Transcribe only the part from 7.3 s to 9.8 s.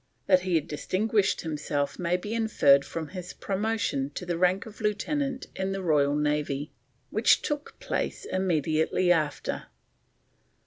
took place immediately after."